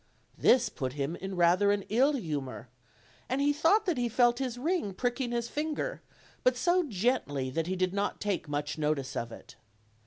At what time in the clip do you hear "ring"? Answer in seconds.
4.57-4.95